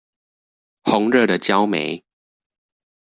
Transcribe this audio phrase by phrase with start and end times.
[0.81, 2.03] 紅熱的焦煤